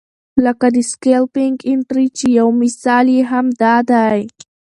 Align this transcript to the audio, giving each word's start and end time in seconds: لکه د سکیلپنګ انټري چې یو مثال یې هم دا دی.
لکه 0.45 0.67
د 0.75 0.77
سکیلپنګ 0.91 1.57
انټري 1.71 2.07
چې 2.17 2.25
یو 2.39 2.47
مثال 2.61 3.05
یې 3.15 3.21
هم 3.31 3.45
دا 3.61 3.75
دی. 3.91 4.19